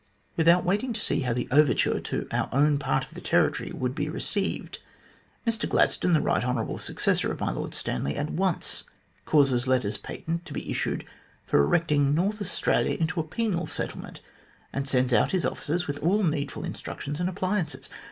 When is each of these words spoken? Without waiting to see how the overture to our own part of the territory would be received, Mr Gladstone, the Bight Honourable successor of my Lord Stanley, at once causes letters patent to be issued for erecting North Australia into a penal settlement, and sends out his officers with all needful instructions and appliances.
Without 0.35 0.63
waiting 0.65 0.93
to 0.93 0.99
see 0.99 1.19
how 1.19 1.31
the 1.33 1.47
overture 1.51 1.99
to 1.99 2.27
our 2.31 2.49
own 2.51 2.79
part 2.79 3.05
of 3.05 3.13
the 3.13 3.21
territory 3.21 3.71
would 3.71 3.93
be 3.93 4.09
received, 4.09 4.79
Mr 5.45 5.69
Gladstone, 5.69 6.13
the 6.13 6.19
Bight 6.19 6.43
Honourable 6.43 6.79
successor 6.79 7.31
of 7.31 7.39
my 7.39 7.51
Lord 7.51 7.75
Stanley, 7.75 8.15
at 8.15 8.31
once 8.31 8.83
causes 9.25 9.67
letters 9.67 9.99
patent 9.99 10.43
to 10.47 10.53
be 10.53 10.67
issued 10.71 11.05
for 11.45 11.61
erecting 11.63 12.15
North 12.15 12.41
Australia 12.41 12.97
into 12.99 13.19
a 13.19 13.23
penal 13.23 13.67
settlement, 13.67 14.21
and 14.73 14.87
sends 14.89 15.13
out 15.13 15.33
his 15.33 15.45
officers 15.45 15.85
with 15.85 15.99
all 15.99 16.23
needful 16.23 16.65
instructions 16.65 17.19
and 17.19 17.29
appliances. 17.29 17.87